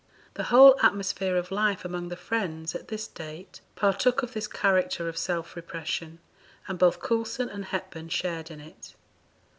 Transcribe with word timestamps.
The 0.33 0.45
whole 0.45 0.79
atmosphere 0.81 1.35
of 1.37 1.51
life 1.51 1.85
among 1.85 2.09
the 2.09 2.15
Friends 2.17 2.73
at 2.73 2.87
this 2.87 3.05
date 3.07 3.61
partook 3.75 4.23
of 4.23 4.33
this 4.33 4.47
character 4.47 5.07
of 5.07 5.15
self 5.15 5.55
repression, 5.55 6.17
and 6.67 6.79
both 6.79 6.99
Coulson 6.99 7.49
and 7.49 7.65
Hepburn 7.65 8.09
shared 8.09 8.49
in 8.49 8.59
it. 8.59 8.95